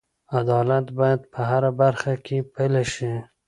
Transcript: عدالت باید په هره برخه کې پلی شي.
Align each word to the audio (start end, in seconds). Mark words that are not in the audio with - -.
عدالت 0.39 0.87
باید 0.99 1.21
په 1.33 1.41
هره 1.49 1.71
برخه 1.81 2.13
کې 2.25 2.37
پلی 2.53 2.85
شي. 2.93 3.11